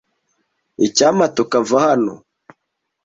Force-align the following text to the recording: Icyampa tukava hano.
Icyampa 0.85 1.25
tukava 1.35 1.77
hano. 1.85 2.13